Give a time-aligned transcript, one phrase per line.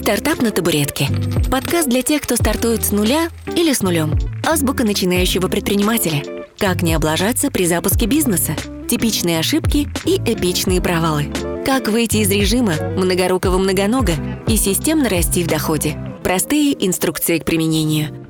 [0.00, 1.08] «Стартап на табуретке»–
[1.50, 4.18] подкаст для тех, кто стартует с нуля или с нулем.
[4.48, 6.22] Азбука начинающего предпринимателя.
[6.56, 8.56] Как не облажаться при запуске бизнеса,
[8.88, 11.26] типичные ошибки и эпичные провалы.
[11.66, 14.14] Как выйти из режима многорукого многонога
[14.48, 15.98] и системно расти в доходе.
[16.24, 18.26] Простые инструкции к применению.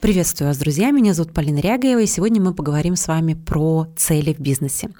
[0.00, 0.90] Приветствую вас, друзья!
[0.90, 4.90] Меня зовут Полина Рягаева, и сегодня мы поговорим с вами про цели в бизнесе.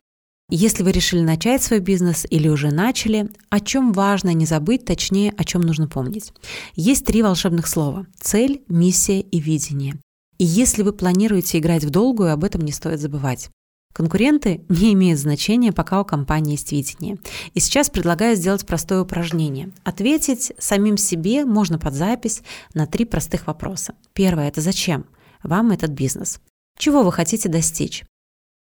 [0.55, 5.32] Если вы решили начать свой бизнес или уже начали, о чем важно не забыть, точнее,
[5.39, 6.30] о чем нужно помнить.
[6.75, 9.95] Есть три волшебных слова– цель, миссия и видение.
[10.37, 13.48] И если вы планируете играть в долгую, об этом не стоит забывать.
[13.95, 17.16] Конкуренты не имеют значения, пока у компании есть видение.
[17.55, 19.73] И сейчас предлагаю сделать простое упражнение.
[19.84, 22.42] Ответить самим себе можно под запись
[22.75, 23.95] на три простых вопроса.
[24.12, 25.06] Первое– это зачем
[25.42, 26.41] вам этот бизнес?
[26.77, 28.05] Чего вы хотите достичь?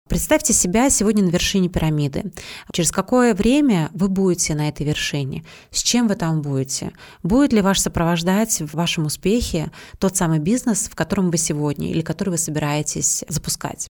[0.10, 2.32] Представьте себя сегодня на вершине пирамиды.
[2.72, 5.44] Через какое время вы будете на этой вершине?
[5.72, 6.92] С чем вы там будете?
[7.24, 12.02] Будет ли ваш сопровождать в вашем успехе тот самый бизнес, в котором вы сегодня или
[12.02, 13.88] который вы собираетесь запускать?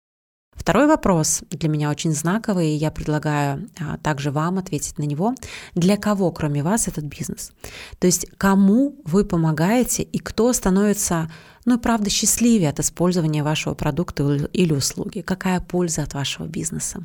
[0.56, 5.34] Второй вопрос для меня очень знаковый, и я предлагаю а, также вам ответить на него.
[5.74, 7.52] Для кого, кроме вас, этот бизнес?
[7.98, 11.30] То есть кому вы помогаете и кто становится,
[11.66, 15.20] ну и правда, счастливее от использования вашего продукта или услуги?
[15.20, 17.04] Какая польза от вашего бизнеса?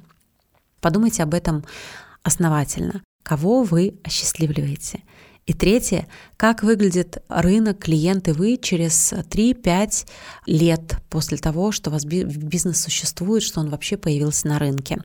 [0.80, 1.64] Подумайте об этом
[2.24, 3.04] основательно.
[3.22, 5.04] Кого вы осчастливливаете?
[5.46, 10.08] И третье, как выглядит рынок, клиенты вы через 3-5
[10.46, 15.02] лет после того, что у вас бизнес существует, что он вообще появился на рынке.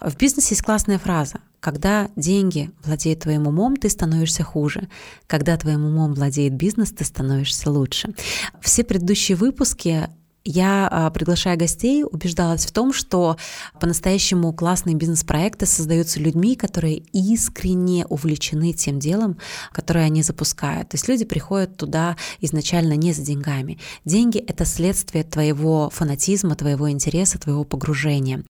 [0.00, 1.40] В бизнесе есть классная фраза.
[1.60, 4.88] Когда деньги владеют твоим умом, ты становишься хуже.
[5.26, 8.14] Когда твоим умом владеет бизнес, ты становишься лучше.
[8.60, 10.08] Все предыдущие выпуски
[10.48, 13.36] я, а, приглашая гостей, убеждалась в том, что
[13.78, 19.36] по-настоящему классные бизнес-проекты создаются людьми, которые искренне увлечены тем делом,
[19.72, 20.88] которое они запускают.
[20.88, 23.78] То есть люди приходят туда изначально не за деньгами.
[24.06, 28.42] Деньги— это следствие твоего фанатизма, твоего интереса, твоего погружения.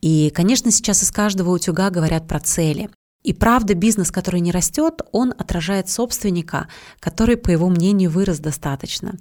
[0.00, 2.90] И, конечно, сейчас из каждого утюга говорят про цели.
[3.24, 6.68] И правда, бизнес, который не растет, он отражает собственника,
[7.00, 9.18] который, по его мнению, вырос достаточно.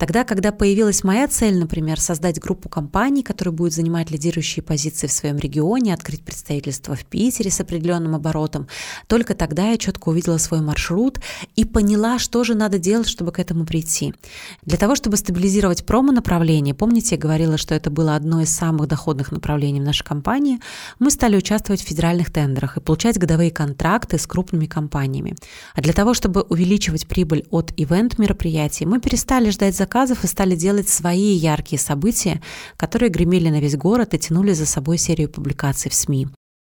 [0.00, 5.12] Тогда, когда появилась моя цель, например, создать группу компаний, которые будут занимать лидирующие позиции в
[5.12, 8.66] своем регионе, открыть представительство в Питере с определенным оборотом,
[9.08, 11.20] только тогда я четко увидела свой маршрут
[11.54, 14.14] и поняла, что же надо делать, чтобы к этому прийти.
[14.62, 19.32] Для того, чтобы стабилизировать промо-направление, помните, я говорила, что это было одно из самых доходных
[19.32, 20.60] направлений в нашей компании,
[20.98, 25.36] мы стали участвовать в федеральных тендерах и получать годовые контракты с крупными компаниями.
[25.74, 30.54] А для того, чтобы увеличивать прибыль от ивент-мероприятий, мы перестали ждать заказов заказов и стали
[30.54, 32.40] делать свои яркие события,
[32.76, 36.28] которые гремели на весь город и тянули за собой серию публикаций в СМИ.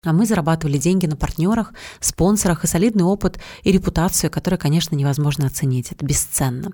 [0.05, 5.47] А мы зарабатывали деньги на партнерах, спонсорах и солидный опыт и репутацию, которую, конечно, невозможно
[5.47, 5.93] оценить.
[5.93, 6.71] Это бесценно.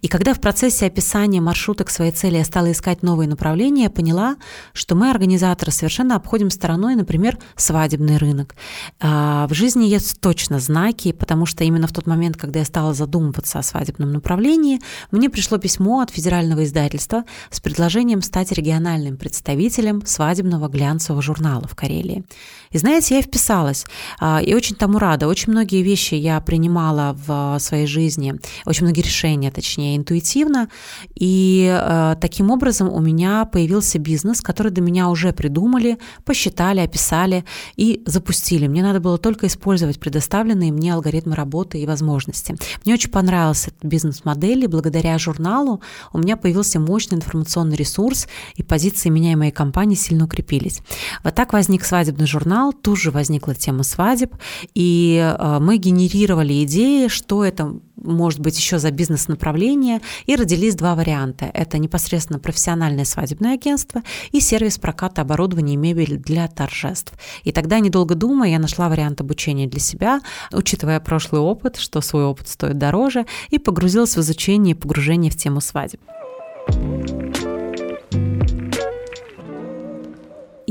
[0.00, 3.90] И когда в процессе описания маршрута к своей цели я стала искать новые направления, я
[3.90, 4.36] поняла,
[4.72, 8.54] что мы, организаторы, совершенно обходим стороной, например, свадебный рынок.
[9.00, 12.94] А в жизни есть точно знаки, потому что именно в тот момент, когда я стала
[12.94, 14.80] задумываться о свадебном направлении,
[15.10, 21.74] мне пришло письмо от федерального издательства с предложением стать региональным представителем свадебного глянцевого журнала в
[21.74, 22.24] Карелии.
[22.72, 23.84] И знаете, я вписалась,
[24.20, 25.26] а, и очень тому рада.
[25.26, 30.68] Очень многие вещи я принимала в своей жизни, очень многие решения, точнее, интуитивно,
[31.16, 37.44] и а, таким образом у меня появился бизнес, который до меня уже придумали, посчитали, описали
[37.74, 38.68] и запустили.
[38.68, 42.54] Мне надо было только использовать предоставленные мне алгоритмы работы и возможности.
[42.84, 45.80] Мне очень понравился этот бизнес-модель, и благодаря журналу
[46.12, 50.82] у меня появился мощный информационный ресурс, и позиции меня и моей компании сильно укрепились.
[51.24, 54.34] Вот так возник свадебный журнал, канал, тут же возникла тема свадеб,
[54.74, 60.94] и э, мы генерировали идеи, что это может быть еще за бизнес-направление, и родились два
[60.94, 61.50] варианта.
[61.52, 67.12] Это непосредственно профессиональное свадебное агентство и сервис проката оборудования и мебели для торжеств.
[67.44, 70.20] И тогда, недолго думая, я нашла вариант обучения для себя,
[70.52, 75.36] учитывая прошлый опыт, что свой опыт стоит дороже, и погрузилась в изучение и погружение в
[75.36, 76.00] тему свадеб.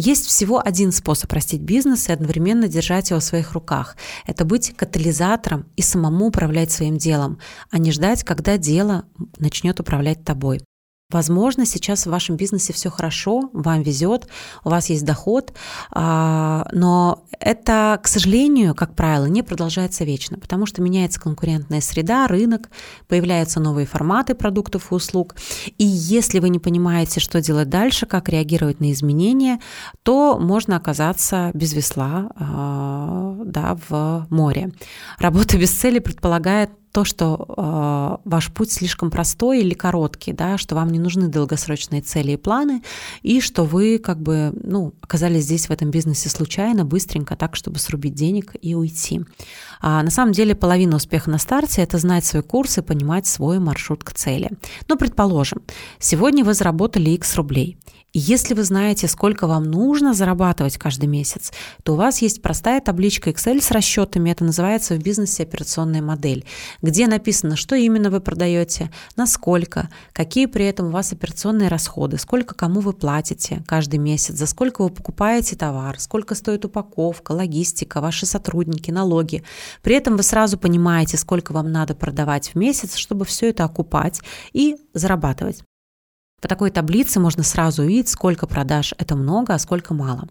[0.02, 3.98] Есть всего один способ растить бизнес и одновременно держать его в своих руках.
[4.26, 7.38] Это быть катализатором и самому управлять своим делом,
[7.70, 9.04] а не ждать, когда дело
[9.40, 10.62] начнет управлять тобой.
[11.12, 14.28] Возможно, сейчас в вашем бизнесе все хорошо, вам везет,
[14.64, 15.54] у вас есть доход,
[15.90, 22.28] а, но это, к сожалению, как правило, не продолжается вечно, потому что меняется конкурентная среда,
[22.28, 22.70] рынок,
[23.08, 25.36] появляются новые форматы продуктов и услуг.
[25.80, 29.60] И если вы не понимаете, что делать дальше, как реагировать на изменения,
[30.04, 34.74] то можно оказаться без весла а, да, в море.
[35.18, 40.76] Работа без цели предполагает то, что э, ваш путь слишком простой или короткий, да, что
[40.76, 42.82] вам не нужны долгосрочные цели и планы,
[43.22, 47.80] и что вы как бы ну, оказались здесь в этом бизнесе случайно, быстренько, так, чтобы
[47.80, 49.22] срубить денег и уйти.
[49.82, 53.60] А на самом деле половина успеха на старте– это знать свой курс и понимать свой
[53.60, 54.50] маршрут к цели.
[54.88, 55.62] Ну, предположим,
[56.00, 57.78] сегодня вы заработали X рублей–
[58.12, 61.52] и если вы знаете, сколько вам нужно зарабатывать каждый месяц,
[61.84, 66.44] то у вас есть простая табличка Excel с расчетами, это называется в бизнесе операционная модель,
[66.82, 72.18] где написано, что именно вы продаете, на сколько, какие при этом у вас операционные расходы,
[72.18, 78.02] сколько кому вы платите каждый месяц, за сколько вы покупаете товар, сколько стоит упаковка, логистика,
[78.02, 79.44] ваши сотрудники, налоги.
[79.82, 84.22] При этом вы сразу понимаете, сколько вам надо продавать в месяц, чтобы все это окупать
[84.54, 85.64] и зарабатывать.
[86.42, 90.28] По такой таблице можно сразу увидеть, сколько продаж это много, а сколько мало.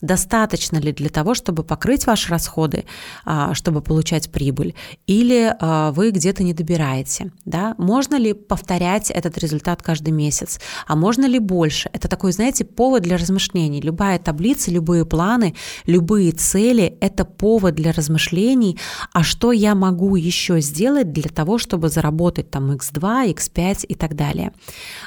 [0.00, 2.84] Достаточно ли для того, чтобы покрыть ваши расходы,
[3.24, 4.74] а, чтобы получать прибыль,
[5.06, 7.32] или а, вы где-то не добираете?
[7.44, 7.74] Да?
[7.78, 10.60] Можно ли повторять этот результат каждый месяц?
[10.86, 11.90] А можно ли больше?
[11.92, 13.80] Это такой, знаете, повод для размышлений.
[13.80, 15.54] Любая таблица, любые планы,
[15.86, 18.78] любые цели– это повод для размышлений,
[19.12, 24.14] а что я могу еще сделать для того, чтобы заработать там x2, x5 и так
[24.14, 24.52] далее.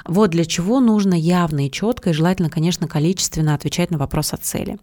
[0.06, 4.34] Вот для для чего нужно явно и четко, и желательно, конечно, количественно отвечать на вопрос
[4.34, 4.80] о цели.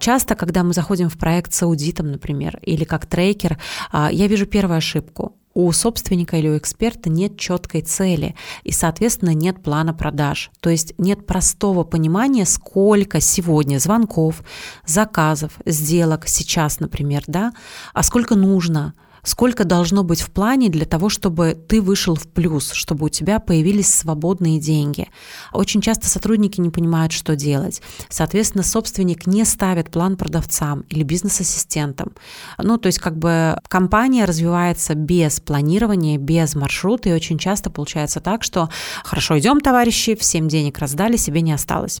[0.00, 3.58] Часто, когда мы заходим в проект с аудитом, например, или как трекер,
[3.92, 5.36] а, я вижу первую ошибку.
[5.52, 10.50] У собственника или у эксперта нет четкой цели и, соответственно, нет плана продаж.
[10.60, 14.42] То есть нет простого понимания, сколько сегодня звонков,
[14.86, 17.52] заказов, сделок сейчас, например, да,
[17.92, 18.94] а сколько нужно–
[19.26, 23.40] сколько должно быть в плане для того, чтобы ты вышел в плюс, чтобы у тебя
[23.40, 25.08] появились свободные деньги.
[25.52, 27.82] Очень часто сотрудники не понимают, что делать.
[28.08, 32.12] Соответственно, собственник не ставит план продавцам или бизнес-ассистентам.
[32.56, 38.20] Ну, то есть как бы компания развивается без планирования, без маршрута, и очень часто получается
[38.20, 38.70] так, что
[39.04, 41.98] хорошо, идем, товарищи, всем денег раздали, себе не осталось.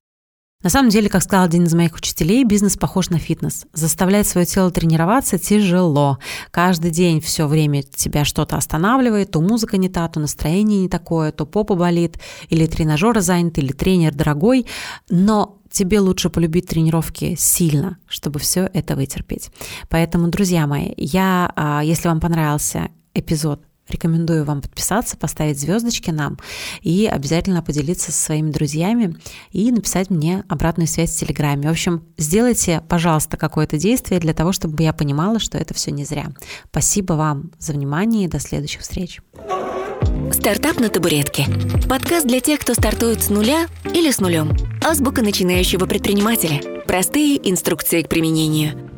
[0.62, 3.66] На самом деле, как сказал один из моих учителей, бизнес похож на фитнес.
[3.72, 6.18] Заставлять свое тело тренироваться тяжело.
[6.50, 11.30] Каждый день все время тебя что-то останавливает, то музыка не та, то настроение не такое,
[11.30, 12.18] то попа болит,
[12.48, 14.66] или тренажер занят, или тренер дорогой.
[15.10, 19.50] Но тебе лучше полюбить тренировки сильно, чтобы все это вытерпеть.
[19.90, 26.38] Поэтому, друзья мои, я, а, если вам понравился эпизод Рекомендую вам подписаться, поставить звездочки нам
[26.82, 29.16] и обязательно поделиться со своими друзьями
[29.52, 31.68] и написать мне обратную связь в Телеграме.
[31.68, 36.04] В общем, сделайте, пожалуйста, какое-то действие для того, чтобы я понимала, что это все не
[36.04, 36.32] зря.
[36.70, 39.20] Спасибо вам за внимание и до следующих встреч.
[40.32, 41.46] Стартап на табуретке.
[41.88, 44.56] Подкаст для тех, кто стартует с нуля или с нулем.
[44.84, 46.60] Азбука начинающего предпринимателя.
[46.86, 48.95] Простые инструкции к применению.